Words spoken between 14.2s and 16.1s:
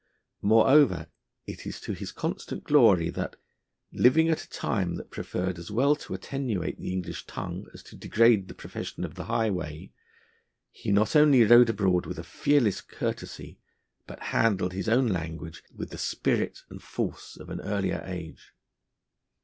handled his own language with the